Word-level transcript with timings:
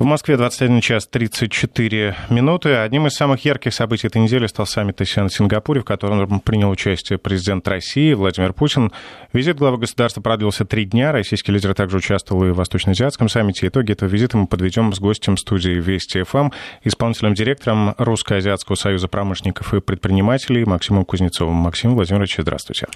В 0.00 0.04
Москве 0.04 0.38
21 0.38 0.80
час 0.80 1.06
34 1.08 2.16
минуты. 2.30 2.74
Одним 2.74 3.06
из 3.06 3.12
самых 3.12 3.44
ярких 3.44 3.74
событий 3.74 4.06
этой 4.06 4.22
недели 4.22 4.46
стал 4.46 4.64
саммит 4.64 4.98
АСЕАН 5.02 5.28
в 5.28 5.34
Сингапуре, 5.34 5.82
в 5.82 5.84
котором 5.84 6.40
принял 6.40 6.70
участие 6.70 7.18
президент 7.18 7.68
России 7.68 8.14
Владимир 8.14 8.54
Путин. 8.54 8.92
Визит 9.34 9.58
главы 9.58 9.76
государства 9.76 10.22
продлился 10.22 10.64
три 10.64 10.86
дня. 10.86 11.12
Российский 11.12 11.52
лидер 11.52 11.74
также 11.74 11.98
участвовал 11.98 12.46
и 12.46 12.50
в 12.50 12.54
Восточно-Азиатском 12.54 13.28
саммите. 13.28 13.66
Итоги 13.66 13.92
этого 13.92 14.08
визита 14.08 14.38
мы 14.38 14.46
подведем 14.46 14.90
с 14.94 14.98
гостем 14.98 15.36
студии 15.36 15.72
Вести 15.72 16.22
ФМ, 16.22 16.48
исполнительным 16.82 17.34
директором 17.34 17.94
Русско-Азиатского 17.98 18.76
союза 18.76 19.06
промышленников 19.06 19.74
и 19.74 19.82
предпринимателей 19.82 20.64
Максимом 20.64 21.04
Кузнецовым. 21.04 21.56
Максим 21.56 21.94
Владимирович, 21.94 22.36
здравствуйте. 22.38 22.86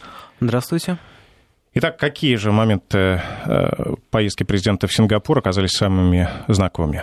Здравствуйте. 0.40 0.96
Итак, 1.76 1.98
какие 1.98 2.36
же 2.36 2.52
моменты 2.52 3.20
э, 3.46 3.94
поездки 4.10 4.44
президента 4.44 4.86
в 4.86 4.92
Сингапур 4.92 5.38
оказались 5.38 5.72
самыми 5.72 6.28
знаковыми? 6.46 7.02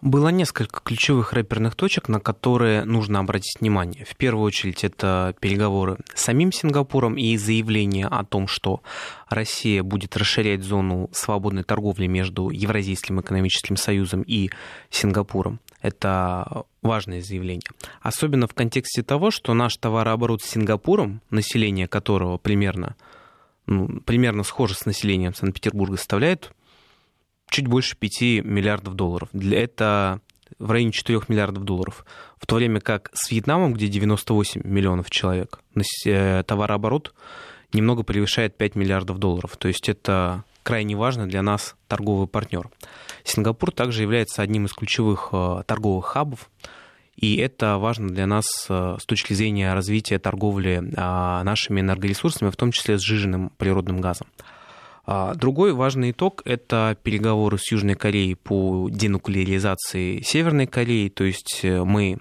Было 0.00 0.30
несколько 0.30 0.80
ключевых 0.80 1.32
рэперных 1.32 1.76
точек, 1.76 2.08
на 2.08 2.18
которые 2.18 2.82
нужно 2.84 3.20
обратить 3.20 3.60
внимание. 3.60 4.04
В 4.04 4.16
первую 4.16 4.44
очередь 4.44 4.82
это 4.82 5.36
переговоры 5.38 5.98
с 6.12 6.22
самим 6.22 6.50
Сингапуром 6.50 7.14
и 7.14 7.36
заявление 7.36 8.08
о 8.08 8.24
том, 8.24 8.48
что 8.48 8.82
Россия 9.28 9.84
будет 9.84 10.16
расширять 10.16 10.64
зону 10.64 11.08
свободной 11.12 11.62
торговли 11.62 12.08
между 12.08 12.50
Евразийским 12.50 13.20
экономическим 13.20 13.76
союзом 13.76 14.22
и 14.22 14.50
Сингапуром. 14.90 15.60
Это 15.80 16.64
важное 16.82 17.20
заявление. 17.20 17.70
Особенно 18.00 18.48
в 18.48 18.54
контексте 18.54 19.04
того, 19.04 19.30
что 19.30 19.54
наш 19.54 19.76
товарооборот 19.76 20.42
с 20.42 20.50
Сингапуром, 20.50 21.20
население 21.30 21.86
которого 21.86 22.38
примерно 22.38 22.96
ну, 23.66 24.00
примерно 24.00 24.42
схоже 24.42 24.74
с 24.74 24.86
населением 24.86 25.34
Санкт-Петербурга, 25.34 25.96
составляет 25.96 26.52
чуть 27.48 27.66
больше 27.66 27.96
5 27.96 28.44
миллиардов 28.44 28.94
долларов. 28.94 29.28
Для 29.32 29.62
это 29.62 30.20
в 30.58 30.70
районе 30.70 30.92
4 30.92 31.20
миллиардов 31.28 31.64
долларов. 31.64 32.04
В 32.38 32.46
то 32.46 32.56
время 32.56 32.80
как 32.80 33.10
с 33.14 33.30
Вьетнамом, 33.30 33.74
где 33.74 33.88
98 33.88 34.62
миллионов 34.64 35.10
человек, 35.10 35.60
э, 36.06 36.42
товарооборот 36.46 37.14
немного 37.72 38.02
превышает 38.02 38.56
5 38.56 38.74
миллиардов 38.74 39.18
долларов. 39.18 39.56
То 39.56 39.68
есть 39.68 39.88
это 39.88 40.44
крайне 40.62 40.96
важно 40.96 41.26
для 41.26 41.42
нас 41.42 41.76
торговый 41.88 42.26
партнер. 42.26 42.68
Сингапур 43.24 43.72
также 43.72 44.02
является 44.02 44.42
одним 44.42 44.66
из 44.66 44.72
ключевых 44.72 45.30
э, 45.32 45.62
торговых 45.66 46.06
хабов 46.06 46.50
и 47.16 47.36
это 47.36 47.78
важно 47.78 48.08
для 48.08 48.26
нас 48.26 48.46
э, 48.68 48.96
с 48.98 49.04
точки 49.04 49.34
зрения 49.34 49.74
развития 49.74 50.18
торговли 50.18 50.82
а, 50.96 51.44
нашими 51.44 51.80
энергоресурсами, 51.80 52.50
в 52.50 52.56
том 52.56 52.72
числе 52.72 52.96
сжиженным 52.98 53.50
природным 53.58 54.00
газом. 54.00 54.26
А, 55.04 55.34
другой 55.34 55.72
важный 55.74 56.12
итог– 56.12 56.42
это 56.44 56.96
переговоры 57.02 57.58
с 57.58 57.70
Южной 57.70 57.94
Кореей 57.96 58.34
по 58.34 58.88
денуклеаризации 58.90 60.20
Северной 60.22 60.66
Кореи. 60.66 61.10
То 61.10 61.24
есть 61.24 61.60
э, 61.64 61.84
мы 61.84 62.18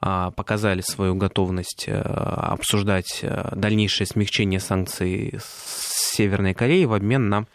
а, 0.00 0.32
показали 0.32 0.80
свою 0.80 1.14
готовность 1.14 1.84
э, 1.86 2.00
обсуждать 2.00 3.24
дальнейшее 3.52 4.06
смягчение 4.08 4.58
санкций 4.58 5.34
с 5.38 6.14
Северной 6.14 6.54
Кореей 6.54 6.86
в 6.86 6.94
обмен 6.94 7.28
на, 7.28 7.46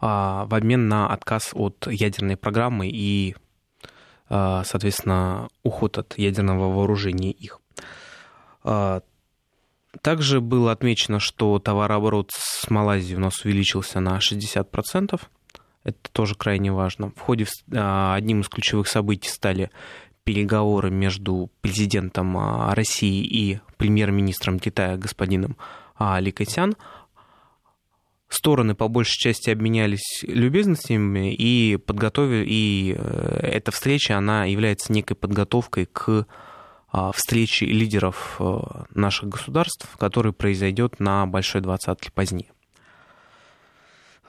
в 0.00 0.54
обмен 0.54 0.88
на 0.88 1.08
отказ 1.08 1.50
от 1.54 1.86
ядерной 1.90 2.36
программы 2.36 2.88
и 2.88 3.34
соответственно, 4.28 5.48
уход 5.62 5.98
от 5.98 6.18
ядерного 6.18 6.72
вооружения 6.72 7.30
их. 7.30 7.60
А, 8.62 9.02
также 10.02 10.40
было 10.40 10.72
отмечено, 10.72 11.20
что 11.20 11.58
товарооборот 11.58 12.30
с 12.32 12.68
Малайзией 12.70 13.16
у 13.16 13.20
нас 13.20 13.44
увеличился 13.44 14.00
на 14.00 14.18
60%. 14.18 15.20
Это 15.84 15.98
тоже 16.12 16.34
крайне 16.34 16.72
важно. 16.72 17.12
В 17.16 17.20
ходе 17.20 17.46
а, 17.74 18.14
одним 18.14 18.42
из 18.42 18.48
ключевых 18.48 18.88
событий 18.88 19.30
стали 19.30 19.70
переговоры 20.24 20.90
между 20.90 21.50
президентом 21.62 22.36
России 22.74 23.24
и 23.24 23.60
премьер-министром 23.78 24.58
Китая 24.58 24.98
господином 24.98 25.56
Ли 26.18 26.32
Кэтян 26.32 26.76
стороны 28.28 28.74
по 28.74 28.88
большей 28.88 29.18
части 29.18 29.50
обменялись 29.50 30.22
любезностями 30.22 31.34
и 31.34 31.76
подготовили, 31.76 32.44
и 32.46 32.94
э, 32.96 33.40
эта 33.42 33.70
встреча, 33.70 34.16
она 34.16 34.44
является 34.44 34.92
некой 34.92 35.16
подготовкой 35.16 35.86
к 35.86 36.26
а, 36.90 37.12
встрече 37.12 37.66
лидеров 37.66 38.36
э, 38.40 38.58
наших 38.94 39.28
государств, 39.28 39.86
которая 39.98 40.32
произойдет 40.32 41.00
на 41.00 41.26
Большой 41.26 41.60
Двадцатке 41.60 42.10
позднее. 42.10 42.50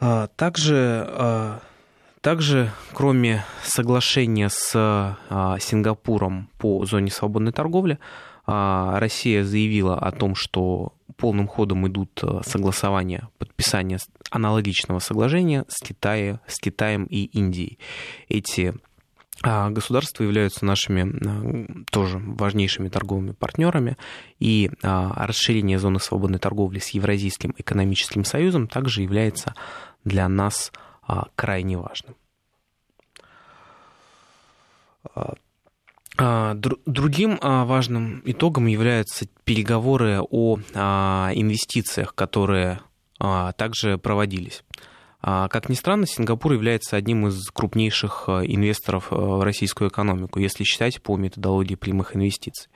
А, 0.02 0.28
также, 0.28 1.06
а, 1.08 1.62
также, 2.20 2.72
кроме 2.94 3.46
соглашения 3.64 4.50
с 4.50 5.18
Сингапуром 5.62 6.50
по 6.58 6.86
зоне 6.86 7.12
свободной 7.12 7.54
торговли, 7.54 7.98
Россия 8.46 9.44
заявила 9.44 9.98
о 9.98 10.12
том, 10.12 10.34
что 10.34 10.94
полным 11.20 11.48
ходом 11.48 11.88
идут 11.88 12.24
э, 12.24 12.42
согласования, 12.46 13.30
подписания 13.38 14.00
аналогичного 14.32 15.00
соглашения 15.00 15.66
с, 15.68 15.80
Китая, 15.86 16.40
с 16.48 16.60
Китаем 16.60 17.04
и 17.04 17.26
Индией. 17.26 17.78
Эти 18.30 18.74
а, 19.42 19.70
государства 19.70 20.24
являются 20.24 20.66
нашими 20.66 21.04
а, 21.04 21.84
тоже 21.92 22.20
важнейшими 22.20 22.90
торговыми 22.90 23.32
партнерами, 23.32 23.98
и 24.40 24.72
а, 24.82 25.26
расширение 25.28 25.80
зоны 25.80 26.00
свободной 26.00 26.40
торговли 26.40 26.80
с 26.80 26.90
Евразийским 26.90 27.54
экономическим 27.58 28.26
союзом 28.26 28.68
также 28.68 29.02
является 29.02 29.56
для 30.04 30.28
нас 30.28 30.72
крайне 31.36 31.76
важным. 31.76 32.16
А, 36.22 36.54
другим 36.54 37.40
а, 37.42 37.64
важным 37.64 38.22
итогом 38.26 38.68
являются 38.68 39.28
переговоры 39.46 40.20
о 40.22 40.58
а, 40.74 41.32
инвестициях, 41.34 42.14
которые 42.14 42.82
также 43.58 43.98
проводились. 43.98 44.64
Как 45.20 45.68
ни 45.68 45.74
странно, 45.74 46.08
Сингапур 46.08 46.54
является 46.54 46.96
одним 46.96 47.28
из 47.28 47.50
крупнейших 47.52 48.30
инвесторов 48.30 49.08
в 49.12 49.44
российскую 49.44 49.90
экономику, 49.90 50.40
если 50.40 50.64
считать 50.64 51.02
по 51.02 51.18
методологии 51.18 51.76
прямых 51.76 52.16
инвестиций. 52.16 52.72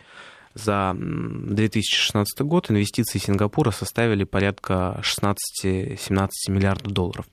За 0.54 0.94
2016 0.98 2.42
год 2.42 2.72
инвестиции 2.72 3.20
Сингапура 3.20 3.72
составили 3.72 4.26
порядка 4.26 5.02
16-17 5.02 6.28
миллиардов 6.50 6.92
долларов. 6.92 7.26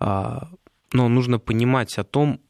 Но 0.00 0.48
нужно 0.92 1.38
понимать 1.38 1.96
о 1.96 2.02
том, 2.02 2.40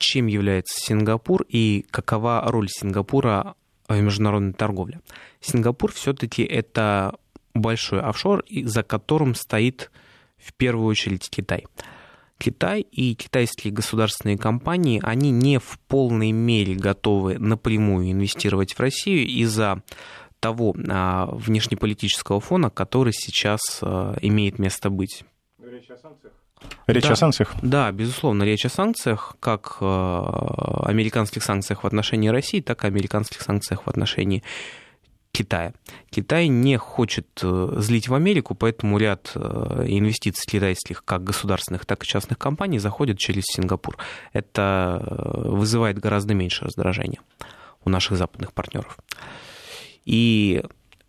чем 0.00 0.26
является 0.26 0.80
Сингапур 0.80 1.44
и 1.48 1.86
какова 1.90 2.42
роль 2.46 2.68
Сингапура 2.68 3.54
в 3.86 4.00
международной 4.00 4.54
торговле. 4.54 5.00
Сингапур 5.40 5.92
все-таки 5.92 6.42
это 6.42 7.14
большой 7.54 8.00
офшор, 8.00 8.44
за 8.64 8.82
которым 8.82 9.34
стоит 9.34 9.90
в 10.38 10.54
первую 10.54 10.86
очередь 10.86 11.28
Китай. 11.30 11.66
Китай 12.38 12.80
и 12.80 13.14
китайские 13.14 13.72
государственные 13.72 14.38
компании, 14.38 15.00
они 15.02 15.30
не 15.30 15.58
в 15.58 15.78
полной 15.86 16.32
мере 16.32 16.74
готовы 16.74 17.38
напрямую 17.38 18.10
инвестировать 18.10 18.72
в 18.72 18.80
Россию 18.80 19.26
из-за 19.26 19.82
того 20.40 20.74
а, 20.88 21.26
внешнеполитического 21.32 22.40
фона, 22.40 22.70
который 22.70 23.12
сейчас 23.12 23.60
а, 23.82 24.16
имеет 24.22 24.58
место 24.58 24.88
быть. 24.88 25.24
Речь 25.62 25.90
о 25.90 25.98
санкциях? 25.98 26.32
Речь 26.86 27.04
да, 27.04 27.12
о 27.12 27.16
санкциях? 27.16 27.54
Да, 27.62 27.92
безусловно, 27.92 28.42
речь 28.42 28.64
о 28.64 28.68
санкциях, 28.68 29.36
как 29.40 29.78
э, 29.80 29.84
американских 29.84 31.42
санкциях 31.42 31.84
в 31.84 31.86
отношении 31.86 32.28
России, 32.28 32.60
так 32.60 32.84
и 32.84 32.86
американских 32.86 33.42
санкциях 33.42 33.86
в 33.86 33.88
отношении 33.88 34.42
Китая. 35.32 35.72
Китай 36.10 36.48
не 36.48 36.76
хочет 36.76 37.28
э, 37.42 37.74
злить 37.76 38.08
в 38.08 38.14
Америку, 38.14 38.54
поэтому 38.54 38.98
ряд 38.98 39.30
э, 39.34 39.84
инвестиций 39.86 40.44
китайских, 40.50 41.04
как 41.04 41.22
государственных, 41.22 41.86
так 41.86 42.02
и 42.02 42.06
частных 42.06 42.38
компаний, 42.38 42.78
заходит 42.78 43.18
через 43.18 43.44
Сингапур. 43.44 43.96
Это 44.32 45.02
вызывает 45.44 45.98
гораздо 45.98 46.34
меньше 46.34 46.64
раздражения 46.64 47.20
у 47.84 47.90
наших 47.90 48.16
западных 48.16 48.52
партнеров. 48.52 48.98
И 50.04 50.64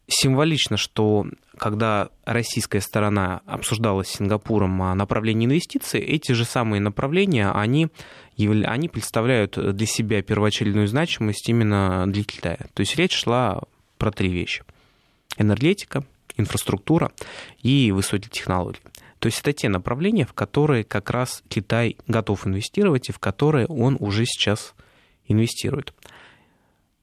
символично, 0.07 0.77
что 0.77 1.25
когда 1.61 2.09
российская 2.25 2.81
сторона 2.81 3.41
обсуждала 3.45 4.01
с 4.01 4.07
Сингапуром 4.07 4.79
направление 4.97 5.45
инвестиций, 5.45 5.99
эти 5.99 6.31
же 6.31 6.43
самые 6.43 6.81
направления, 6.81 7.51
они, 7.51 7.89
они 8.39 8.89
представляют 8.89 9.59
для 9.75 9.85
себя 9.85 10.23
первоочередную 10.23 10.87
значимость 10.87 11.47
именно 11.49 12.11
для 12.11 12.23
Китая. 12.23 12.57
То 12.73 12.79
есть 12.79 12.95
речь 12.95 13.13
шла 13.13 13.61
про 13.99 14.11
три 14.11 14.29
вещи. 14.29 14.63
Энергетика, 15.37 16.03
инфраструктура 16.35 17.11
и 17.61 17.91
высокие 17.91 18.31
технологии. 18.31 18.81
То 19.19 19.27
есть 19.27 19.41
это 19.41 19.53
те 19.53 19.69
направления, 19.69 20.25
в 20.25 20.33
которые 20.33 20.83
как 20.83 21.11
раз 21.11 21.43
Китай 21.47 21.95
готов 22.07 22.47
инвестировать 22.47 23.09
и 23.09 23.11
в 23.11 23.19
которые 23.19 23.67
он 23.67 23.97
уже 23.99 24.25
сейчас 24.25 24.73
инвестирует. 25.27 25.93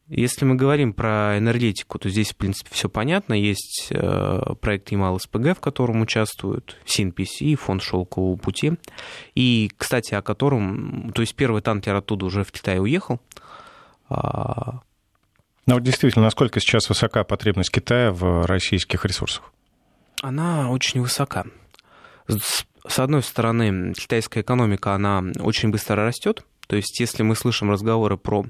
Если 0.08 0.46
мы 0.46 0.54
говорим 0.54 0.94
про 0.94 1.36
энергетику, 1.36 1.98
то 1.98 2.08
здесь, 2.08 2.32
в 2.32 2.36
принципе, 2.36 2.70
все 2.72 2.88
понятно. 2.88 3.34
Есть 3.34 3.88
э, 3.90 4.54
проект 4.58 4.90
Ямал-СПГ, 4.90 5.54
в 5.54 5.60
котором 5.60 6.00
участвуют 6.00 6.78
СИНПС, 6.86 7.60
Фонд 7.60 7.82
Шелкового 7.82 8.36
пути. 8.36 8.72
И, 9.34 9.70
кстати, 9.76 10.14
о 10.14 10.22
котором... 10.22 11.12
То 11.12 11.20
есть 11.20 11.34
первый 11.34 11.60
танкер 11.60 11.94
оттуда 11.94 12.24
уже 12.24 12.42
в 12.42 12.52
Китай 12.52 12.80
уехал. 12.80 13.20
А, 14.08 14.80
Но 15.66 15.74
вот 15.74 15.82
действительно, 15.82 16.24
насколько 16.24 16.58
сейчас 16.58 16.88
высока 16.88 17.22
потребность 17.24 17.70
Китая 17.70 18.10
в 18.10 18.46
российских 18.46 19.04
ресурсах? 19.04 19.52
Она 20.22 20.70
очень 20.70 21.02
высока. 21.02 21.44
С 22.28 22.98
одной 22.98 23.22
стороны, 23.22 23.92
китайская 23.92 24.40
экономика, 24.40 24.94
она 24.94 25.22
очень 25.40 25.68
быстро 25.68 25.96
растет. 25.96 26.46
То 26.66 26.76
есть, 26.76 26.98
если 26.98 27.22
мы 27.22 27.36
слышим 27.36 27.70
разговоры 27.70 28.16
про 28.16 28.46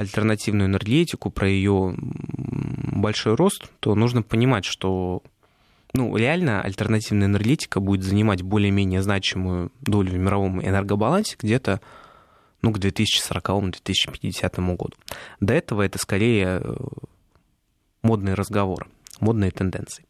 альтернативную 0.00 0.68
энергетику, 0.68 1.30
про 1.30 1.48
ее 1.48 1.94
большой 1.96 3.34
рост, 3.34 3.70
то 3.80 3.94
нужно 3.94 4.22
понимать, 4.22 4.64
что 4.64 5.22
ну, 5.92 6.16
реально 6.16 6.62
альтернативная 6.62 7.26
энергетика 7.26 7.80
будет 7.80 8.02
занимать 8.04 8.42
более-менее 8.42 9.02
значимую 9.02 9.72
долю 9.80 10.12
в 10.12 10.16
мировом 10.16 10.60
энергобалансе 10.64 11.36
где-то 11.38 11.80
ну, 12.62 12.72
к 12.72 12.78
2040-2050 12.78 14.76
году. 14.76 14.94
До 15.40 15.54
этого 15.54 15.82
это 15.82 15.98
скорее 15.98 16.60
э, 16.62 16.74
модные 18.02 18.34
разговоры, 18.34 18.86
модные 19.18 19.50
тенденции. 19.50 20.04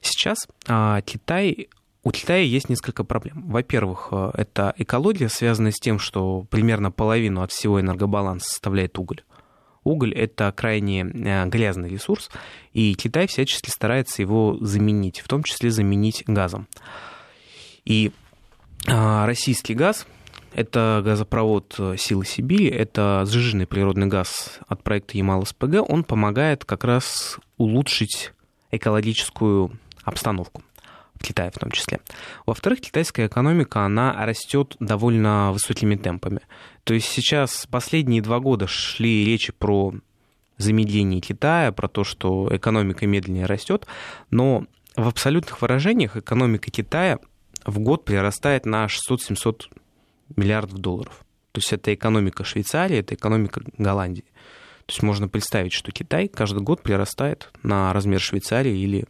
Сейчас 0.00 0.46
а, 0.68 1.00
Китай 1.02 1.68
у 2.06 2.12
Китая 2.12 2.38
есть 2.38 2.68
несколько 2.68 3.02
проблем. 3.02 3.42
Во-первых, 3.48 4.10
э, 4.12 4.30
это 4.34 4.72
экология, 4.78 5.28
связанная 5.28 5.72
с 5.72 5.80
тем, 5.80 5.98
что 5.98 6.46
примерно 6.50 6.92
половину 6.92 7.42
от 7.42 7.50
всего 7.50 7.80
энергобаланса 7.80 8.48
составляет 8.48 8.96
уголь. 8.96 9.24
Уголь– 9.82 10.14
это 10.14 10.52
крайне 10.52 11.00
э, 11.00 11.46
грязный 11.46 11.88
ресурс, 11.88 12.30
и 12.72 12.94
Китай 12.94 13.26
всячески 13.26 13.70
старается 13.70 14.22
его 14.22 14.56
заменить, 14.60 15.18
в 15.18 15.26
том 15.26 15.42
числе 15.42 15.72
заменить 15.72 16.22
газом. 16.28 16.68
И 17.84 18.12
а, 18.86 19.26
российский 19.26 19.74
газ– 19.74 20.06
это 20.54 21.02
газопровод 21.04 21.74
э, 21.78 21.96
«Силы 21.98 22.24
Сибири», 22.24 22.68
это 22.68 23.24
сжиженный 23.26 23.66
природный 23.66 24.06
газ 24.06 24.60
от 24.68 24.84
проекта 24.84 25.18
Ямал-СПГ, 25.18 25.82
он 25.84 26.04
помогает 26.04 26.64
как 26.64 26.84
раз 26.84 27.40
улучшить 27.56 28.32
экологическую 28.70 29.72
обстановку 30.04 30.62
в 31.26 31.28
Китае 31.28 31.50
в 31.50 31.58
том 31.58 31.70
числе. 31.70 32.00
Во-вторых, 32.46 32.80
китайская 32.80 33.26
экономика, 33.26 33.84
она 33.84 34.24
растет 34.24 34.76
довольно 34.78 35.52
высокими 35.52 35.96
темпами. 35.96 36.40
То 36.84 36.94
есть 36.94 37.08
сейчас 37.08 37.66
последние 37.66 38.22
два 38.22 38.38
года 38.38 38.66
шли 38.66 39.24
речи 39.24 39.52
про 39.52 39.94
замедление 40.56 41.20
Китая, 41.20 41.72
про 41.72 41.88
то, 41.88 42.04
что 42.04 42.48
экономика 42.50 43.06
медленнее 43.06 43.46
растет, 43.46 43.86
но 44.30 44.64
в 44.96 45.08
абсолютных 45.08 45.60
выражениях 45.60 46.16
экономика 46.16 46.70
Китая 46.70 47.18
в 47.64 47.78
год 47.80 48.04
прирастает 48.04 48.64
на 48.64 48.86
600-700 48.86 49.62
миллиардов 50.36 50.78
долларов. 50.78 51.24
То 51.52 51.58
есть 51.58 51.72
это 51.72 51.92
экономика 51.92 52.44
Швейцарии, 52.44 52.98
это 52.98 53.14
экономика 53.14 53.62
Голландии. 53.76 54.24
То 54.86 54.92
есть 54.92 55.02
можно 55.02 55.28
представить, 55.28 55.72
что 55.72 55.90
Китай 55.90 56.28
каждый 56.28 56.62
год 56.62 56.82
прирастает 56.82 57.50
на 57.62 57.92
размер 57.92 58.20
Швейцарии 58.20 58.78
или 58.78 59.06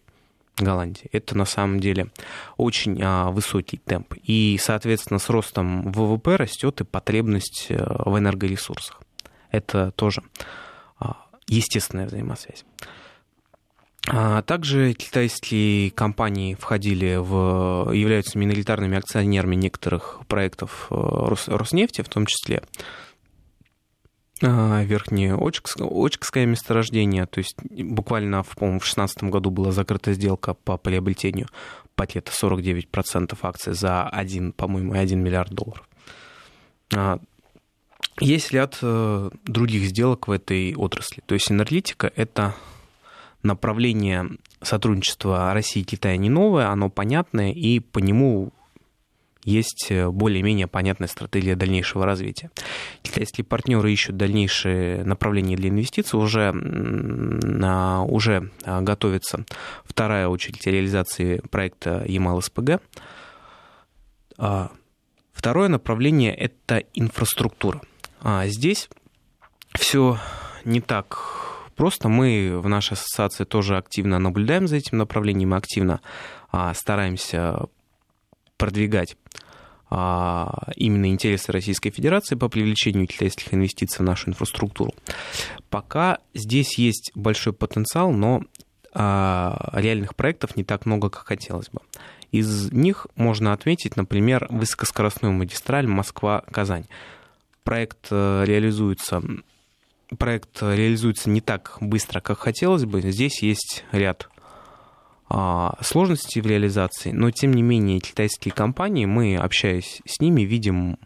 Голландии. 0.57 1.09
Это 1.13 1.37
на 1.37 1.45
самом 1.45 1.81
деле 1.81 2.09
очень 2.57 3.01
а, 3.03 3.31
высокий 3.31 3.77
темп. 3.77 4.15
И, 4.23 4.59
соответственно, 4.61 5.19
с 5.19 5.29
ростом 5.29 5.93
ВВП 5.93 6.37
растет 6.37 6.81
и 6.81 6.85
потребность 6.85 7.67
э, 7.69 7.77
в 7.79 8.19
энергоресурсах. 8.19 9.01
Это 9.51 9.91
тоже 9.93 10.23
а, 10.99 11.27
естественная 11.47 12.07
взаимосвязь. 12.07 12.65
А 14.09 14.43
также 14.43 14.93
китайские 14.93 15.91
компании 15.91 16.55
входили 16.55 17.17
в, 17.17 17.91
являются 17.93 18.39
миноритарными 18.39 18.97
акционерами 18.97 19.57
некоторых 19.57 20.21
проектов 20.29 20.87
э, 20.91 20.95
Роснефти, 21.49 22.03
в 22.03 22.09
том 22.09 22.27
числе 22.27 22.63
верхнее 24.43 25.35
Очкское, 25.35 25.87
Очкское 25.89 26.47
месторождение, 26.47 27.27
то 27.27 27.39
есть 27.39 27.57
буквально, 27.71 28.43
по-моему, 28.43 28.81
в 28.81 28.83
2016 28.83 29.25
году 29.25 29.51
была 29.51 29.73
закрыта 29.73 30.13
сделка 30.13 30.55
по 30.55 30.77
приобретению 30.77 31.49
пакета 31.95 32.31
49% 32.31 33.37
акций 33.43 33.73
за 33.73 34.09
1, 34.09 34.53
по-моему, 34.53 34.93
1 34.93 35.19
миллиард 35.23 35.51
долларов. 35.53 35.89
А, 36.95 37.19
есть 38.21 38.53
ряд 38.53 38.79
э, 38.83 39.31
других 39.45 39.85
сделок 39.85 40.29
в 40.29 40.31
этой 40.31 40.75
отрасли. 40.75 41.23
То 41.27 41.35
есть 41.35 41.51
энергетика– 41.51 42.13
это 42.17 42.55
направление 43.43 44.31
сотрудничества 44.63 45.53
России 45.53 45.83
и 45.83 45.85
Китая 45.85 46.17
не 46.17 46.29
новое, 46.29 46.69
оно 46.69 46.91
понятное, 46.91 47.53
и 47.53 47.81
по 47.81 47.99
нему 47.99 48.53
есть 49.47 49.87
э, 49.91 50.11
более-менее 50.11 50.67
понятная 50.67 51.07
стратегия 51.07 51.55
дальнейшего 51.55 52.05
развития. 52.05 52.51
Китайские 53.03 53.45
партнеры 53.45 53.93
ищут 53.93 54.17
дальнейшие 54.17 55.05
направления 55.05 55.57
для 55.57 55.69
инвестиций, 55.69 56.19
уже, 56.19 56.51
уже 56.51 58.51
а, 58.65 58.81
готовится 58.81 59.45
вторая 59.85 60.27
очередь 60.27 60.67
реализации 60.67 61.41
проекта 61.49 62.05
Ямал-СПГ. 62.07 62.81
А, 64.37 64.73
второе 65.33 65.69
направление– 65.69 66.35
это 66.35 66.79
инфраструктура. 66.95 67.81
А, 68.23 68.49
здесь 68.49 68.89
все 69.75 70.19
не 70.65 70.81
так 70.81 71.71
просто. 71.77 72.09
Мы 72.09 72.59
в 72.59 72.69
нашей 72.69 72.95
ассоциации 72.95 73.45
тоже 73.45 73.77
активно 73.77 74.19
наблюдаем 74.19 74.67
за 74.67 74.77
этим 74.77 74.99
направлением, 74.99 75.55
активно 75.55 76.01
стараемся 76.73 77.69
продвигать 78.57 79.17
именно 79.89 81.07
интересы 81.07 81.53
Российской 81.53 81.91
Федерации 81.91 82.35
по 82.35 82.49
привлечению 82.49 83.07
китайских 83.07 83.55
инвестиций 83.55 83.99
в 83.99 84.03
нашу 84.03 84.31
инфраструктуру. 84.31 84.93
Пока 85.71 86.19
здесь 86.35 86.77
есть 86.77 87.13
большой 87.15 87.53
потенциал, 87.53 88.11
но 88.11 88.43
а, 88.99 89.71
реальных 89.75 90.17
проектов 90.17 90.57
не 90.57 90.65
так 90.65 90.87
много, 90.87 91.11
как 91.11 91.27
хотелось 91.27 91.69
бы. 91.69 91.81
Из 92.33 92.73
них 92.73 93.07
можно 93.15 93.53
отметить, 93.53 93.97
например, 93.97 94.47
высокоскоростную 94.51 95.35
магистраль 95.35 95.87
Москва-Казань. 95.87 96.87
Проект 97.63 98.09
э, 98.11 98.45
реализуется 98.47 99.23
проект 100.19 100.63
реализуется 100.63 101.29
не 101.29 101.41
так 101.41 101.77
быстро, 101.81 102.21
как 102.21 102.39
хотелось 102.39 102.85
бы. 102.85 103.03
Здесь 103.03 103.43
есть 103.43 103.85
ряд 103.93 104.29
а, 104.29 104.36
сложности 105.81 106.39
в 106.39 106.47
реализации, 106.47 107.11
но 107.11 107.31
тем 107.31 107.53
не 107.53 107.63
менее 107.63 107.99
китайские 107.99 108.53
компании, 108.53 109.07
мы, 109.07 109.37
общаясь 109.37 110.01
с 110.07 110.21
ними, 110.21 110.43
видим 110.43 110.99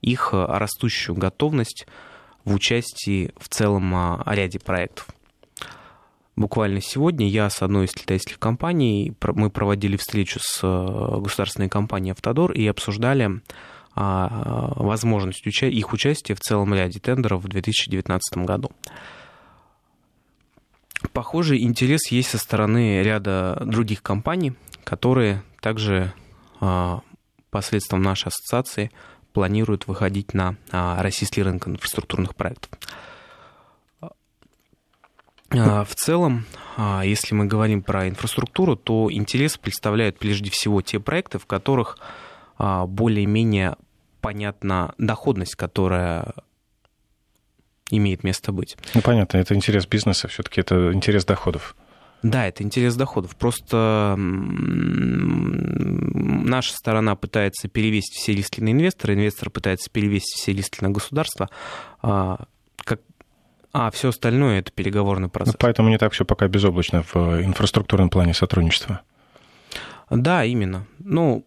их 0.00 0.30
растущую 0.32 1.16
готовность 1.16 1.86
в 2.44 2.54
участии 2.54 3.32
в 3.36 3.48
целом 3.48 3.92
а, 3.94 4.22
ряде 4.26 4.58
проектов. 4.58 5.08
Буквально 6.36 6.80
сегодня 6.80 7.28
я 7.28 7.50
с 7.50 7.60
одной 7.60 7.86
из 7.86 7.92
китайских 7.92 8.38
компаний, 8.38 9.14
мы 9.20 9.50
проводили 9.50 9.96
встречу 9.96 10.38
с 10.40 10.60
а, 10.62 11.18
государственной 11.18 11.68
компанией 11.68 12.12
«Автодор» 12.12 12.52
и 12.52 12.66
обсуждали 12.66 13.42
возможность 13.98 15.46
их 15.46 15.92
участия 15.94 16.34
в 16.34 16.40
целом 16.40 16.74
ряде 16.74 17.00
тендеров 17.00 17.42
в 17.42 17.48
2019 17.48 18.44
году. 18.44 18.70
Похожий 21.16 21.62
интерес 21.62 22.08
есть 22.10 22.28
со 22.28 22.36
стороны 22.36 23.00
ряда 23.02 23.62
других 23.64 24.02
компаний, 24.02 24.52
которые 24.84 25.42
также 25.62 26.12
а, 26.60 27.00
посредством 27.48 28.02
нашей 28.02 28.28
ассоциации 28.28 28.90
планируют 29.32 29.86
выходить 29.86 30.34
на 30.34 30.56
а, 30.70 31.02
российский 31.02 31.42
рынок 31.42 31.68
инфраструктурных 31.68 32.34
проектов. 32.34 32.70
А, 34.02 35.84
в 35.84 35.94
целом, 35.94 36.44
если 37.02 37.34
мы 37.34 37.46
говорим 37.46 37.82
про 37.82 38.10
инфраструктуру, 38.10 38.76
то 38.76 39.10
интерес 39.10 39.56
представляют 39.56 40.18
прежде 40.18 40.50
всего 40.50 40.82
те 40.82 41.00
проекты, 41.00 41.38
в 41.38 41.46
которых 41.46 41.96
более-менее 42.58 43.76
понятна 44.20 44.94
доходность, 44.98 45.54
которая 45.54 46.34
имеет 47.90 48.24
место 48.24 48.52
быть. 48.52 48.76
Ну, 48.94 49.00
понятно, 49.00 49.38
это 49.38 49.54
интерес 49.54 49.86
бизнеса, 49.86 50.28
все-таки 50.28 50.60
это 50.60 50.92
интерес 50.92 51.24
доходов. 51.24 51.74
Да, 52.22 52.46
это 52.46 52.62
интерес 52.62 52.96
доходов. 52.96 53.36
Просто 53.36 54.14
наша 56.46 56.74
сторона 56.74 57.14
пытается 57.14 57.68
перевесить 57.68 58.14
все 58.14 58.34
риски 58.34 58.60
на 58.60 58.72
инвестора, 58.72 59.14
инвестор 59.14 59.50
пытается 59.50 59.90
перевесить 59.90 60.34
все 60.34 60.52
риски 60.52 60.82
на 60.82 60.90
государство, 60.90 61.48
а, 62.02 62.46
как... 62.78 63.00
а 63.72 63.90
все 63.90 64.08
остальное 64.08 64.60
это 64.60 64.72
переговорный 64.72 65.28
процесс. 65.28 65.54
Ну, 65.54 65.58
поэтому 65.60 65.88
не 65.88 65.98
так 65.98 66.12
все 66.12 66.24
пока 66.24 66.48
безоблачно 66.48 67.04
в 67.04 67.16
инфраструктурном 67.44 68.08
плане 68.10 68.34
сотрудничества. 68.34 69.02
Да, 70.10 70.44
именно. 70.44 70.86
Ну, 70.98 71.44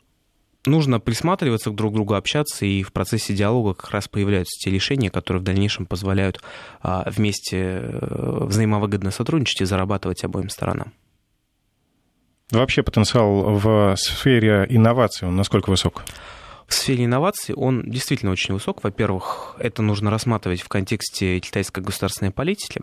нужно 0.65 0.99
присматриваться 0.99 1.69
к 1.69 1.75
друг 1.75 1.93
другу, 1.93 2.15
общаться, 2.15 2.65
и 2.65 2.83
в 2.83 2.91
процессе 2.91 3.33
диалога 3.33 3.73
как 3.73 3.91
раз 3.91 4.07
появляются 4.07 4.57
те 4.59 4.71
решения, 4.71 5.09
которые 5.09 5.41
в 5.41 5.43
дальнейшем 5.43 5.85
позволяют 5.85 6.41
а, 6.81 7.09
вместе 7.09 7.57
э, 7.57 8.37
взаимовыгодно 8.45 9.11
сотрудничать 9.11 9.61
и 9.61 9.65
зарабатывать 9.65 10.23
обоим 10.23 10.49
сторонам. 10.49 10.93
Вообще 12.51 12.81
потенциал 12.81 13.57
в 13.57 13.95
сфере 13.95 14.65
инноваций, 14.69 15.27
он 15.27 15.35
насколько 15.35 15.69
высок? 15.69 16.03
В 16.69 16.73
сфере 16.73 17.05
инноваций 17.05 17.55
он 17.55 17.83
действительно 17.89 18.31
очень 18.31 18.53
высок. 18.53 18.83
Во-первых, 18.83 19.55
это 19.57 19.81
нужно 19.81 20.11
рассматривать 20.11 20.61
в 20.61 20.67
контексте 20.67 21.39
китайской 21.39 21.81
государственной 21.81 22.31
политики. 22.31 22.81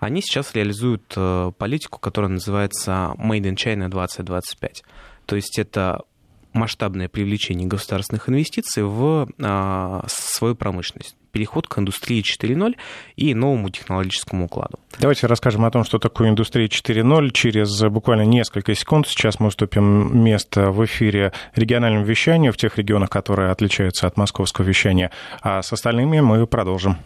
Они 0.00 0.20
сейчас 0.20 0.52
реализуют 0.54 1.12
э, 1.16 1.52
политику, 1.56 2.00
которая 2.00 2.30
называется 2.30 3.14
Made 3.18 3.42
in 3.42 3.54
China 3.54 3.88
2025. 3.88 4.82
То 5.26 5.36
есть 5.36 5.60
это 5.60 6.02
масштабное 6.52 7.08
привлечение 7.08 7.66
государственных 7.66 8.28
инвестиций 8.28 8.82
в 8.82 9.28
а, 9.40 10.04
свою 10.08 10.54
промышленность. 10.54 11.16
Переход 11.32 11.68
к 11.68 11.78
индустрии 11.78 12.22
4.0 12.22 12.74
и 13.16 13.34
новому 13.34 13.70
технологическому 13.70 14.46
укладу. 14.46 14.80
Давайте 14.98 15.28
расскажем 15.28 15.64
о 15.64 15.70
том, 15.70 15.84
что 15.84 15.98
такое 15.98 16.28
индустрия 16.28 16.66
4.0. 16.66 17.30
Через 17.30 17.80
буквально 17.84 18.22
несколько 18.22 18.74
секунд 18.74 19.06
сейчас 19.06 19.38
мы 19.38 19.48
уступим 19.48 20.24
место 20.24 20.72
в 20.72 20.84
эфире 20.84 21.32
региональному 21.54 22.04
вещанию 22.04 22.52
в 22.52 22.56
тех 22.56 22.76
регионах, 22.78 23.10
которые 23.10 23.50
отличаются 23.52 24.08
от 24.08 24.16
московского 24.16 24.64
вещания. 24.64 25.12
А 25.42 25.62
с 25.62 25.72
остальными 25.72 26.20
мы 26.20 26.46
продолжим. 26.48 26.96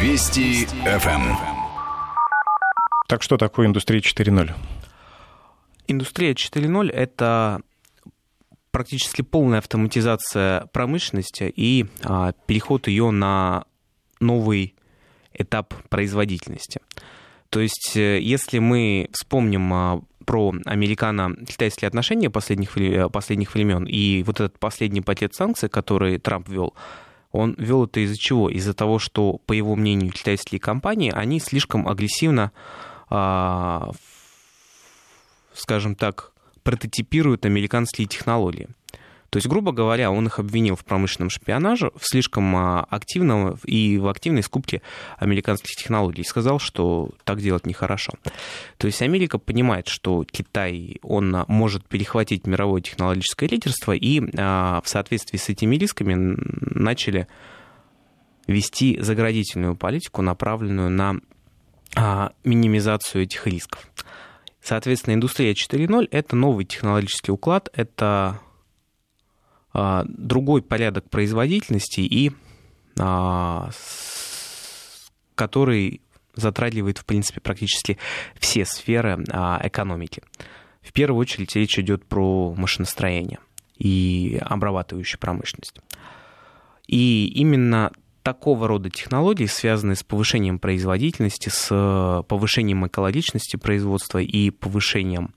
Вести 0.00 0.66
ФМ. 0.84 1.34
Так 3.08 3.22
что 3.22 3.36
такое 3.36 3.66
индустрия 3.66 4.00
4.0? 4.00 4.52
Индустрия 5.86 6.32
4.0— 6.32 6.90
это 6.92 7.60
практически 8.70 9.22
полная 9.22 9.58
автоматизация 9.58 10.66
промышленности 10.72 11.52
и 11.54 11.86
а, 12.02 12.32
переход 12.46 12.88
ее 12.88 13.10
на 13.10 13.66
новый 14.18 14.74
этап 15.32 15.74
производительности. 15.88 16.80
То 17.50 17.60
есть, 17.60 17.92
э, 17.96 18.20
если 18.20 18.58
мы 18.58 19.08
вспомним 19.12 19.72
а, 19.72 20.00
про 20.24 20.54
американо-китайские 20.64 21.86
отношения 21.86 22.30
последних, 22.30 22.76
последних 23.12 23.54
времен 23.54 23.84
и 23.84 24.24
вот 24.24 24.40
этот 24.40 24.58
последний 24.58 25.02
пакет 25.02 25.34
санкций, 25.34 25.68
который 25.68 26.18
Трамп 26.18 26.48
ввел, 26.48 26.74
он 27.30 27.54
ввел 27.58 27.84
это 27.84 28.00
из-за 28.00 28.16
чего? 28.16 28.48
Из-за 28.48 28.74
того, 28.74 28.98
что, 28.98 29.38
по 29.46 29.52
его 29.52 29.76
мнению, 29.76 30.10
китайские 30.12 30.60
компании, 30.60 31.12
они 31.14 31.38
слишком 31.38 31.86
агрессивно 31.86 32.50
а, 33.08 33.90
скажем 35.54 35.94
так, 35.94 36.32
прототипируют 36.62 37.46
американские 37.46 38.06
технологии. 38.06 38.68
То 39.34 39.38
есть, 39.38 39.48
грубо 39.48 39.72
говоря, 39.72 40.12
он 40.12 40.28
их 40.28 40.38
обвинил 40.38 40.76
в 40.76 40.84
промышленном 40.84 41.28
шпионаже, 41.28 41.90
в 41.96 42.06
слишком 42.06 42.54
а, 42.54 42.86
активном 42.88 43.58
и 43.64 43.98
в 43.98 44.06
активной 44.06 44.44
скупке 44.44 44.80
американских 45.18 45.74
технологий. 45.74 46.22
Сказал, 46.22 46.60
что 46.60 47.10
так 47.24 47.40
делать 47.40 47.66
нехорошо. 47.66 48.12
То 48.76 48.86
есть 48.86 49.02
Америка 49.02 49.38
понимает, 49.38 49.88
что 49.88 50.22
Китай, 50.22 51.00
он 51.02 51.44
может 51.48 51.84
перехватить 51.84 52.46
мировое 52.46 52.80
технологическое 52.80 53.48
лидерство, 53.48 53.90
и 53.90 54.22
а, 54.38 54.80
в 54.84 54.88
соответствии 54.88 55.36
с 55.36 55.48
этими 55.48 55.74
рисками 55.74 56.14
начали 56.16 57.26
вести 58.46 59.00
заградительную 59.00 59.74
политику, 59.74 60.22
направленную 60.22 60.90
на 60.90 61.16
а, 61.96 62.30
минимизацию 62.44 63.24
этих 63.24 63.48
рисков. 63.48 63.84
Соответственно, 64.64 65.14
индустрия 65.14 65.52
4.0— 65.52 66.08
это 66.10 66.36
новый 66.36 66.64
технологический 66.64 67.30
уклад, 67.30 67.68
это 67.74 68.40
а, 69.74 70.06
другой 70.08 70.62
порядок 70.62 71.10
производительности 71.10 72.00
и 72.00 72.32
а, 72.98 73.68
который 75.34 76.00
затрагивает, 76.34 76.96
в 76.96 77.04
принципе, 77.04 77.42
практически 77.42 77.98
все 78.38 78.64
сферы 78.64 79.22
а, 79.30 79.60
экономики. 79.62 80.22
В 80.80 80.94
первую 80.94 81.20
очередь 81.20 81.54
речь 81.54 81.78
идет 81.78 82.06
про 82.06 82.54
машиностроение 82.54 83.40
и 83.76 84.40
обрабатывающую 84.40 85.20
промышленность. 85.20 85.78
И 86.86 87.26
именно 87.34 87.92
такого 88.24 88.66
рода 88.66 88.90
технологии, 88.90 89.44
связанные 89.44 89.96
с 89.96 90.02
повышением 90.02 90.58
производительности, 90.58 91.50
с 91.50 91.68
э, 91.70 92.22
повышением 92.26 92.86
экологичности 92.86 93.56
производства 93.56 94.18
и 94.18 94.50
повышением 94.50 95.34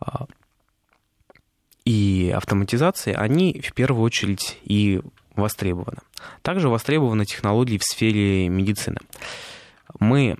а, 0.00 0.26
и 1.84 2.32
автоматизации, 2.36 3.12
они 3.12 3.62
в 3.64 3.72
первую 3.74 4.02
очередь 4.02 4.58
и 4.64 5.00
востребованы. 5.36 5.98
Также 6.42 6.68
востребованы 6.68 7.24
технологии 7.24 7.78
в 7.78 7.84
сфере 7.84 8.48
медицины. 8.48 8.98
Мы, 10.00 10.36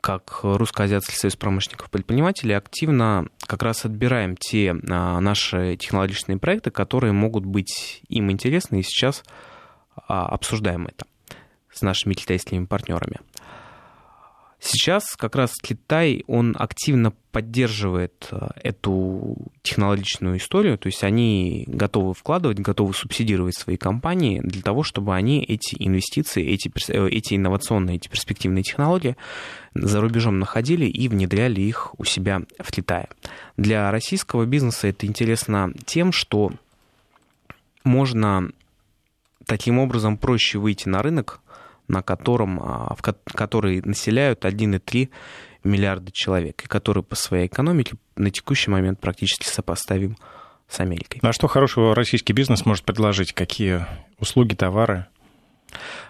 как 0.00 0.40
Русско-Азиатский 0.42 1.16
союз 1.16 1.36
промышленников 1.36 1.90
предпринимателей, 1.90 2.54
активно 2.54 3.28
как 3.46 3.62
раз 3.62 3.84
отбираем 3.84 4.36
те 4.36 4.74
а, 4.90 5.20
наши 5.20 5.76
технологичные 5.76 6.38
проекты, 6.38 6.72
которые 6.72 7.12
могут 7.12 7.46
быть 7.46 8.02
им 8.08 8.32
интересны 8.32 8.80
и 8.80 8.82
сейчас 8.82 9.22
обсуждаем 10.06 10.86
это 10.86 11.06
с 11.72 11.82
нашими 11.82 12.14
китайскими 12.14 12.64
партнерами. 12.64 13.18
Сейчас 14.60 15.14
как 15.16 15.36
раз 15.36 15.52
Китай, 15.62 16.24
он 16.26 16.56
активно 16.58 17.12
поддерживает 17.30 18.26
а, 18.32 18.50
эту 18.60 19.36
технологичную 19.62 20.38
историю, 20.38 20.76
то 20.78 20.88
есть 20.88 21.04
они 21.04 21.62
готовы 21.68 22.12
вкладывать, 22.12 22.58
готовы 22.58 22.92
субсидировать 22.92 23.56
свои 23.56 23.76
компании 23.76 24.40
для 24.42 24.60
того, 24.62 24.82
чтобы 24.82 25.14
они 25.14 25.44
эти 25.44 25.76
инвестиции, 25.78 26.44
эти, 26.44 26.72
э, 26.90 27.08
эти 27.08 27.34
инновационные, 27.34 27.96
эти 27.96 28.08
перспективные 28.08 28.64
технологии 28.64 29.16
за 29.74 30.00
рубежом 30.00 30.40
находили 30.40 30.86
и 30.86 31.06
внедряли 31.06 31.60
их 31.60 31.94
у 31.96 32.02
себя 32.02 32.40
в 32.58 32.72
Китае. 32.72 33.08
Для 33.56 33.92
российского 33.92 34.44
бизнеса 34.44 34.88
это 34.88 35.06
интересно 35.06 35.72
тем, 35.86 36.10
что 36.10 36.50
можно 37.84 38.50
таким 39.48 39.78
образом 39.78 40.16
проще 40.16 40.58
выйти 40.58 40.88
на 40.88 41.02
рынок, 41.02 41.40
на 41.88 42.02
котором, 42.02 42.60
а, 42.62 42.94
в 42.94 43.02
который 43.02 43.80
населяют 43.82 44.44
1,3 44.44 45.08
миллиарда 45.64 46.12
человек, 46.12 46.62
и 46.64 46.68
который 46.68 47.02
по 47.02 47.16
своей 47.16 47.46
экономике 47.46 47.96
на 48.16 48.30
текущий 48.30 48.70
момент 48.70 49.00
практически 49.00 49.48
сопоставим 49.48 50.16
с 50.68 50.78
Америкой. 50.80 51.20
А 51.22 51.32
что 51.32 51.48
хорошего 51.48 51.94
российский 51.94 52.34
бизнес 52.34 52.66
может 52.66 52.84
предложить? 52.84 53.32
Какие 53.32 53.86
услуги, 54.18 54.54
товары? 54.54 55.06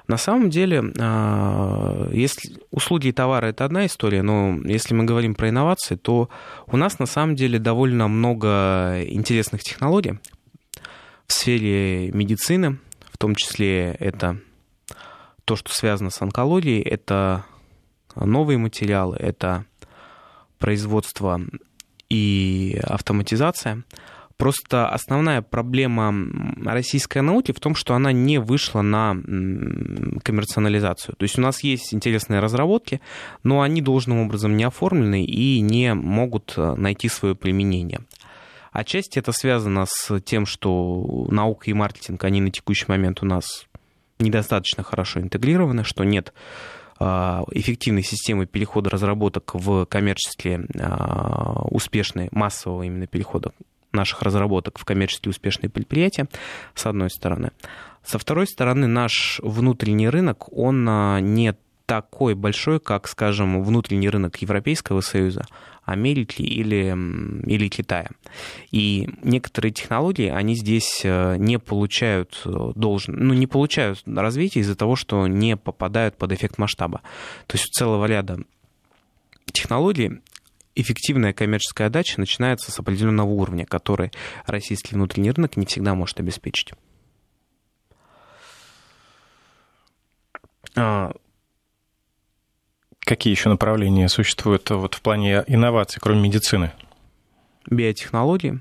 На 0.08 0.16
самом 0.16 0.50
деле, 0.50 0.82
а, 0.98 2.08
если 2.12 2.56
услуги 2.70 3.08
и 3.08 3.12
товары 3.12 3.48
это 3.48 3.64
одна 3.64 3.86
история, 3.86 4.22
но 4.22 4.58
если 4.64 4.94
мы 4.94 5.04
говорим 5.04 5.34
про 5.34 5.48
инновации, 5.48 5.94
то 5.94 6.28
у 6.66 6.76
нас 6.76 6.98
на 6.98 7.06
самом 7.06 7.36
деле 7.36 7.58
довольно 7.58 8.08
много 8.08 9.04
интересных 9.06 9.62
технологий 9.62 10.18
в 11.26 11.32
сфере 11.32 12.10
медицины, 12.10 12.78
в 13.18 13.20
том 13.20 13.34
числе 13.34 13.96
это 13.98 14.38
то, 15.44 15.56
что 15.56 15.74
связано 15.74 16.10
с 16.10 16.22
онкологией, 16.22 16.82
это 16.82 17.44
новые 18.14 18.58
материалы, 18.58 19.16
это 19.16 19.64
производство 20.60 21.40
и 22.08 22.80
автоматизация. 22.80 23.82
Просто 24.36 24.88
основная 24.88 25.42
проблема 25.42 26.14
российской 26.64 27.22
науки 27.22 27.50
в 27.50 27.58
том, 27.58 27.74
что 27.74 27.94
она 27.94 28.12
не 28.12 28.38
вышла 28.38 28.82
на 28.82 29.16
коммерциализацию. 30.22 31.16
То 31.16 31.24
есть 31.24 31.40
у 31.40 31.42
нас 31.42 31.64
есть 31.64 31.92
интересные 31.92 32.38
разработки, 32.38 33.00
но 33.42 33.62
они 33.62 33.82
должным 33.82 34.20
образом 34.20 34.56
не 34.56 34.62
оформлены 34.62 35.24
и 35.24 35.58
не 35.58 35.92
могут 35.92 36.54
э, 36.56 36.74
найти 36.76 37.08
свое 37.08 37.34
применение. 37.34 38.02
Отчасти 38.78 39.18
это 39.18 39.32
связано 39.32 39.86
с 39.88 40.20
тем, 40.20 40.46
что 40.46 41.26
наука 41.32 41.68
и 41.68 41.72
маркетинг, 41.72 42.22
они 42.22 42.40
на 42.40 42.52
текущий 42.52 42.84
момент 42.86 43.24
у 43.24 43.26
нас 43.26 43.66
недостаточно 44.20 44.84
хорошо 44.84 45.18
интегрированы, 45.18 45.82
что 45.82 46.04
нет 46.04 46.32
а, 47.00 47.42
эффективной 47.50 48.04
системы 48.04 48.46
перехода 48.46 48.88
разработок 48.88 49.52
в 49.54 49.84
коммерчески 49.86 50.60
а, 50.78 51.64
успешные, 51.64 52.28
массового 52.30 52.84
именно 52.84 53.08
перехода 53.08 53.50
наших 53.90 54.22
разработок 54.22 54.78
в 54.78 54.84
коммерчески 54.84 55.28
успешные 55.28 55.70
предприятия, 55.70 56.28
с 56.76 56.86
одной 56.86 57.10
стороны. 57.10 57.50
Со 58.04 58.20
второй 58.20 58.46
стороны, 58.46 58.86
наш 58.86 59.40
внутренний 59.42 60.08
рынок, 60.08 60.52
он 60.56 60.88
а, 60.88 61.18
не 61.18 61.56
такой 61.88 62.34
большой, 62.34 62.80
как, 62.80 63.08
скажем, 63.08 63.64
внутренний 63.64 64.10
рынок 64.10 64.36
Европейского 64.36 65.00
Союза, 65.00 65.46
Америки 65.84 66.42
или, 66.42 66.94
или 67.50 67.68
Китая. 67.68 68.10
И 68.70 69.08
некоторые 69.22 69.72
технологии, 69.72 70.28
они 70.28 70.54
здесь 70.54 71.00
э, 71.02 71.36
не 71.38 71.58
получают 71.58 72.42
э, 72.44 72.72
должен, 72.74 73.14
ну, 73.16 73.32
не 73.32 73.46
получают 73.46 74.02
развития 74.04 74.60
из-за 74.60 74.76
того, 74.76 74.96
что 74.96 75.26
не 75.26 75.56
попадают 75.56 76.18
под 76.18 76.32
эффект 76.32 76.58
масштаба. 76.58 77.00
То 77.46 77.56
есть 77.56 77.70
у 77.70 77.72
целого 77.72 78.04
ряда 78.04 78.38
технологий 79.50 80.20
эффективная 80.74 81.32
коммерческая 81.32 81.86
отдача 81.86 82.20
начинается 82.20 82.70
с 82.70 82.78
определенного 82.78 83.30
уровня, 83.30 83.64
который 83.64 84.12
российский 84.44 84.94
внутренний 84.94 85.30
рынок 85.30 85.56
не 85.56 85.64
всегда 85.64 85.94
может 85.94 86.20
обеспечить. 86.20 86.74
Какие 93.08 93.32
еще 93.32 93.48
направления 93.48 94.06
существуют 94.10 94.68
вот 94.68 94.92
в 94.92 95.00
плане 95.00 95.42
инноваций, 95.46 95.98
кроме 95.98 96.20
медицины? 96.20 96.72
Биотехнологии. 97.70 98.60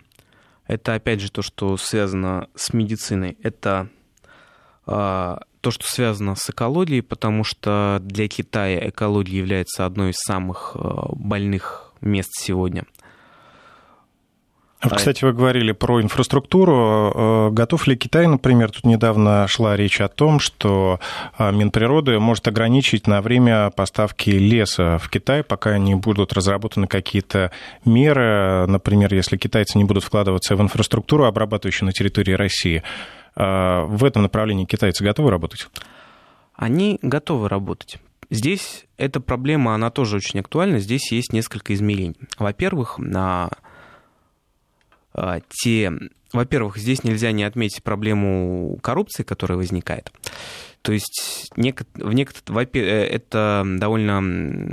Это, 0.66 0.94
опять 0.94 1.20
же, 1.20 1.30
то, 1.30 1.42
что 1.42 1.76
связано 1.76 2.48
с 2.56 2.72
медициной. 2.72 3.38
Это 3.44 3.90
а, 4.86 5.42
то, 5.60 5.70
что 5.70 5.86
связано 5.86 6.36
с 6.36 6.50
экологией, 6.50 7.02
потому 7.02 7.44
что 7.44 8.00
для 8.02 8.30
Китая 8.30 8.88
экология 8.88 9.40
является 9.40 9.86
одной 9.86 10.12
из 10.12 10.18
самых 10.26 10.72
а, 10.76 11.10
больных 11.12 11.92
мест 12.00 12.30
сегодня. 12.32 12.86
А 14.80 14.90
кстати, 14.90 15.26
вы 15.26 15.34
говорили 15.34 15.72
про 15.72 16.02
инфраструктуру. 16.02 17.12
Э, 17.16 17.50
готов 17.52 17.88
ли 17.88 17.96
Китай, 17.96 18.28
например, 18.28 18.70
тут 18.70 18.84
недавно 18.84 19.48
шла 19.48 19.76
речь 19.76 20.00
о 20.02 20.08
том, 20.08 20.40
что 20.40 21.00
э, 21.40 21.52
Минприроды 21.52 22.20
может 22.20 22.48
ограничить 22.48 23.08
на 23.08 23.22
время 23.24 23.72
поставки 23.72 24.30
леса 24.30 25.00
в 25.00 25.10
Китай, 25.10 25.44
пока 25.44 25.80
не 25.80 25.96
будут 25.96 26.32
разработаны 26.34 26.86
какие-то 26.86 27.52
меры, 27.86 28.68
например, 28.68 29.14
если 29.16 29.38
китайцы 29.38 29.80
не 29.80 29.84
будут 29.84 30.04
вкладываться 30.04 30.56
в 30.56 30.62
инфраструктуру, 30.62 31.26
обрабатывающую 31.26 31.88
на 31.88 31.92
территории 31.92 32.34
России. 32.34 32.84
Э, 33.36 33.82
в 33.82 34.04
этом 34.04 34.22
направлении 34.22 34.66
китайцы 34.66 35.04
готовы 35.04 35.32
работать? 35.32 35.70
Они 36.56 37.00
готовы 37.02 37.50
работать. 37.50 37.98
Здесь 38.30 38.86
эта 38.98 39.22
проблема, 39.22 39.74
она 39.74 39.90
тоже 39.90 40.18
очень 40.18 40.40
актуальна. 40.40 40.80
Здесь 40.80 41.12
есть 41.12 41.34
несколько 41.34 41.74
измерений. 41.74 42.18
Во-первых, 42.38 43.00
на 43.00 43.50
те... 45.50 45.92
Во-первых, 46.34 46.78
здесь 46.78 47.04
нельзя 47.04 47.32
не 47.32 47.44
отметить 47.44 47.84
проблему 47.84 48.78
коррупции, 48.82 49.24
которая 49.24 49.58
возникает. 49.58 50.12
То 50.82 50.94
есть 50.94 51.50
в 51.56 51.60
некотор... 52.14 52.68
Э, 52.74 52.80
это 52.80 53.64
довольно... 53.66 54.22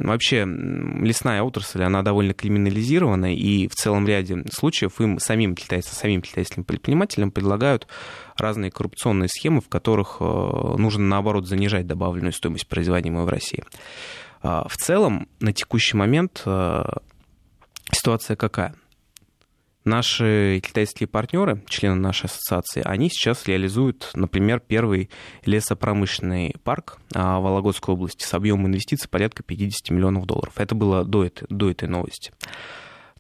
Вообще 0.07 0.45
лесная 0.45 1.43
отрасль, 1.43 1.83
она 1.83 2.03
довольно 2.03 2.35
криминализирована, 2.35 3.35
и 3.35 3.67
в 3.69 3.75
целом 3.75 4.07
ряде 4.07 4.45
случаев 4.53 5.01
им 5.01 5.19
самим 5.19 5.57
китайцам, 5.57 5.93
самим 5.93 6.23
китайским 6.23 6.63
предпринимателям 6.63 7.31
предлагают 7.31 7.89
разные 8.37 8.71
коррупционные 8.71 9.29
схемы, 9.29 9.61
в 9.61 9.69
которых 9.69 10.19
э, 10.21 10.25
нужно, 10.25 11.05
наоборот, 11.05 11.49
занижать 11.49 11.87
добавленную 11.87 12.33
стоимость, 12.33 12.69
производимую 12.69 13.27
в 13.27 13.29
России. 13.29 13.65
А, 14.41 14.69
в 14.69 14.77
целом, 14.77 15.27
на 15.41 15.53
текущий 15.53 15.97
момент 15.97 16.43
э, 16.47 16.85
ситуация 17.91 18.37
какая? 18.37 18.75
Наши 19.85 20.63
китайские 20.65 21.07
партнеры, 21.07 21.63
члены 21.69 21.97
нашей 21.97 22.27
ассоциации, 22.27 22.81
они 22.87 23.11
сейчас 23.11 23.47
реализуют, 23.47 24.11
например, 24.15 24.61
первый 24.61 25.11
лесопромышленный 25.45 26.55
парк 26.65 26.99
а, 27.15 27.39
в 27.39 27.43
Вологодской 27.43 27.95
области 27.95 28.25
с 28.25 28.33
объемом 28.33 28.69
инвестиций 28.69 29.11
порядка 29.11 29.43
50 29.43 29.91
миллионов 29.91 30.25
долларов. 30.25 30.55
Это 30.57 30.75
было 30.75 31.05
до 31.05 31.25
этой, 31.25 31.47
до 31.51 31.71
этой 31.71 31.87
новости. 31.87 32.33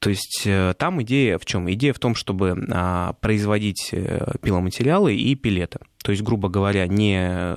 То 0.01 0.09
есть 0.09 0.43
э, 0.47 0.73
там 0.79 1.03
идея 1.03 1.39
в 1.39 1.45
чем? 1.45 1.71
Идея 1.71 1.93
в 1.93 1.99
том, 1.99 2.15
чтобы 2.15 2.67
а, 2.71 3.13
производить 3.21 3.91
э, 3.93 4.35
пиломатериалы 4.41 5.15
и 5.15 5.35
пилеты. 5.35 5.81
То 6.03 6.13
есть, 6.13 6.23
грубо 6.23 6.49
говоря, 6.49 6.87
не 6.87 7.57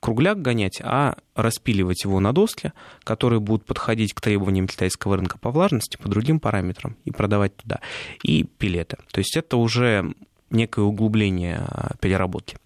кругляк 0.00 0.40
гонять, 0.40 0.80
а 0.82 1.16
распиливать 1.34 2.04
его 2.04 2.20
на 2.20 2.32
доски, 2.32 2.72
которые 3.04 3.40
будут 3.40 3.66
подходить 3.66 4.14
к 4.14 4.20
требованиям 4.20 4.66
китайского 4.66 5.16
рынка 5.16 5.38
по 5.38 5.50
влажности, 5.50 5.96
по 5.96 6.08
другим 6.08 6.40
параметрам, 6.40 6.96
и 7.04 7.10
продавать 7.10 7.56
туда. 7.56 7.80
И 8.22 8.44
пилеты. 8.44 8.96
То 9.12 9.18
есть 9.18 9.36
это 9.36 9.56
уже 9.56 10.14
некое 10.50 10.82
углубление 10.82 11.58
а, 11.60 11.92
переработки. 12.00 12.56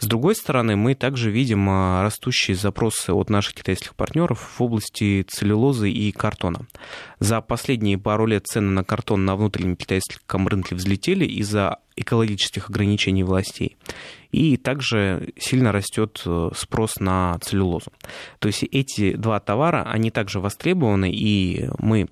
С 0.00 0.06
другой 0.06 0.34
стороны, 0.34 0.76
мы 0.76 0.94
также 0.94 1.30
видим 1.30 1.68
а, 1.68 2.02
растущие 2.02 2.56
запросы 2.56 3.12
от 3.12 3.28
наших 3.28 3.52
китайских 3.52 3.94
партнеров 3.94 4.54
в 4.58 4.62
области 4.62 5.26
целлюлозы 5.28 5.90
и 5.90 6.10
картона. 6.10 6.66
За 7.18 7.42
последние 7.42 7.98
пару 7.98 8.24
лет 8.24 8.46
цены 8.46 8.70
на 8.70 8.82
картон 8.82 9.26
на 9.26 9.36
внутреннем 9.36 9.76
китайском 9.76 10.48
рынке 10.48 10.74
взлетели 10.74 11.26
из-за 11.26 11.80
экологических 11.96 12.70
ограничений 12.70 13.24
властей. 13.24 13.76
И 14.32 14.56
также 14.56 15.34
сильно 15.36 15.70
растет 15.70 16.22
э, 16.24 16.48
спрос 16.56 16.96
на 16.98 17.38
целлюлозу. 17.40 17.92
То 18.38 18.48
есть 18.48 18.62
эти 18.62 19.12
два 19.12 19.38
товара, 19.38 19.82
они 19.82 20.10
также 20.10 20.40
востребованы, 20.40 21.12
и 21.12 21.68
мы 21.78 22.08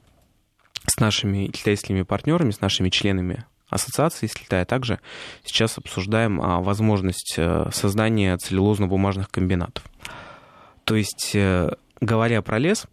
с 0.87 1.01
нашими 1.01 1.47
китайскими 1.47 2.03
партнерами, 2.03 2.51
с 2.51 2.61
нашими 2.61 2.91
членами 2.91 3.47
ассоциации 3.69 4.27
Китая 4.27 4.65
также 4.65 5.01
сейчас 5.45 5.79
обсуждаем 5.79 6.41
а, 6.41 6.61
возможность 6.61 7.35
э, 7.37 7.69
создания 7.73 8.37
целлюлозно-бумажных 8.37 9.31
комбинатов. 9.31 9.85
То 10.85 10.97
есть, 10.97 11.33
э, 11.35 11.71
говоря 12.01 12.43
про 12.43 12.59
лес, 12.59 12.87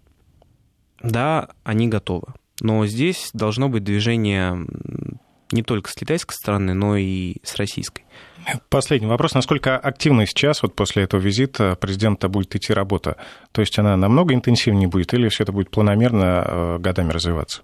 да, 1.01 1.49
они 1.63 1.87
готовы. 1.87 2.27
Но 2.61 2.85
здесь 2.85 3.29
должно 3.33 3.69
быть 3.69 3.83
движение 3.83 4.65
не 5.51 5.63
только 5.63 5.89
с 5.89 5.93
китайской 5.93 6.33
стороны, 6.33 6.73
но 6.73 6.97
и 6.97 7.37
с 7.43 7.55
российской. 7.55 8.05
Последний 8.69 9.07
вопрос. 9.07 9.33
Насколько 9.33 9.77
активно 9.77 10.25
сейчас, 10.25 10.61
вот 10.61 10.75
после 10.75 11.03
этого 11.03 11.21
визита, 11.21 11.75
президента 11.75 12.29
будет 12.29 12.55
идти 12.55 12.73
работа? 12.73 13.17
То 13.51 13.61
есть 13.61 13.77
она 13.79 13.95
намного 13.97 14.33
интенсивнее 14.33 14.87
будет 14.87 15.13
или 15.13 15.29
все 15.29 15.43
это 15.43 15.51
будет 15.51 15.69
планомерно 15.69 16.43
э, 16.45 16.77
годами 16.79 17.11
развиваться? 17.11 17.63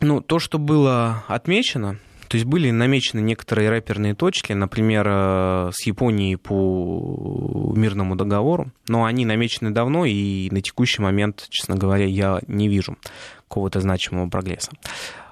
Ну, 0.00 0.20
то, 0.20 0.38
что 0.38 0.58
было 0.58 1.24
отмечено, 1.26 1.98
то 2.28 2.36
есть 2.36 2.46
были 2.46 2.70
намечены 2.70 3.20
некоторые 3.20 3.70
рэперные 3.70 4.14
точки, 4.14 4.52
например, 4.52 5.06
э, 5.08 5.70
с 5.72 5.86
Японией 5.86 6.36
по 6.36 7.72
мирному 7.74 8.16
договору, 8.16 8.70
но 8.86 9.04
они 9.04 9.24
намечены 9.24 9.70
давно, 9.70 10.04
и 10.04 10.48
на 10.50 10.60
текущий 10.60 11.00
момент, 11.00 11.46
честно 11.48 11.74
говоря, 11.74 12.04
я 12.04 12.40
не 12.46 12.68
вижу 12.68 12.96
какого-то 13.48 13.80
значимого 13.80 14.28
прогресса. 14.28 14.70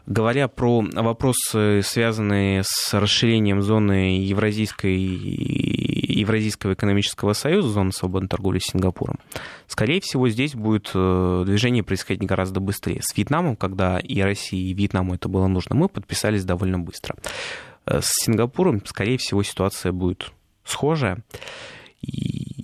Говоря 0.07 0.47
про 0.47 0.85
вопросы, 0.93 1.81
связанные 1.83 2.63
с 2.65 2.95
расширением 2.95 3.61
зоны 3.61 4.21
Евразийской, 4.21 4.97
Евразийского 4.97 6.75
экономического 6.75 7.33
союза, 7.33 7.71
зоны 7.71 7.91
свободной 7.91 8.29
торговли 8.29 8.61
с 8.61 8.71
Сингапуром, 8.71 9.19
скорее 9.67 10.01
всего, 10.01 10.29
здесь 10.29 10.55
будет 10.55 10.93
э, 10.95 11.43
движение 11.45 11.83
происходить 11.83 12.23
гораздо 12.23 12.61
быстрее. 12.61 13.01
С 13.03 13.17
Вьетнамом, 13.17 13.57
когда 13.57 13.99
и 13.99 14.21
России, 14.21 14.71
и 14.71 14.75
Вьетнаму 14.75 15.17
это 15.17 15.29
было 15.29 15.49
нужно, 15.49 15.75
мы 15.75 15.89
подписались 15.89 16.45
довольно 16.45 16.79
быстро. 16.79 17.17
Э, 17.85 18.01
с 18.01 18.13
Сингапуром, 18.25 18.87
скорее 18.87 19.19
всего, 19.19 19.43
ситуация 19.43 19.91
будет 19.91 20.31
схожая. 20.65 21.25
И 22.01 22.56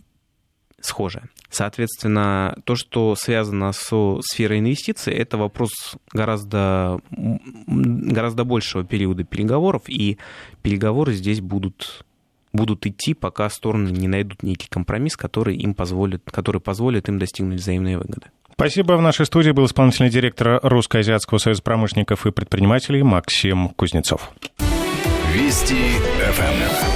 схожая. 0.85 1.29
Соответственно, 1.51 2.57
то, 2.64 2.77
что 2.77 3.14
связано 3.14 3.73
со 3.73 4.21
сферой 4.23 4.61
инвестиций, 4.61 5.12
это 5.14 5.37
вопрос 5.37 5.71
гораздо, 6.12 7.01
гораздо 7.11 8.45
большего 8.45 8.85
периода 8.85 9.25
переговоров, 9.25 9.83
и 9.88 10.18
переговоры 10.62 11.12
здесь 11.12 11.40
будут 11.40 12.05
будут 12.53 12.87
идти, 12.87 13.14
пока 13.14 13.49
стороны 13.49 13.88
не 13.88 14.09
найдут 14.09 14.42
некий 14.42 14.68
компромисс, 14.68 15.16
который 15.16 15.57
им 15.57 15.75
позволит, 15.75 16.23
который 16.31 16.61
позволит 16.61 17.09
им 17.09 17.18
достигнуть 17.18 17.61
взаимной 17.61 17.97
выгоды. 17.97 18.27
Спасибо. 18.53 18.92
В 18.92 19.03
нашей 19.03 19.27
студии 19.27 19.51
был 19.51 19.64
исполнительный 19.64 20.11
директор 20.11 20.61
Русско-Азиатского 20.62 21.38
союза 21.38 21.62
промышленников 21.62 22.27
и 22.27 22.31
предпринимателей 22.31 23.03
Максим 23.03 23.71
Кузнецов. 23.71 24.31
Вести 25.33 25.75
ФМ. 26.33 26.91